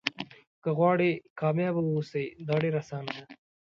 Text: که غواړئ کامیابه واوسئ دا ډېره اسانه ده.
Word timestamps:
که 0.63 0.69
غواړئ 0.77 1.11
کامیابه 1.39 1.81
واوسئ 1.83 2.25
دا 2.47 2.55
ډېره 2.63 2.77
اسانه 2.83 3.11
ده. 3.17 3.23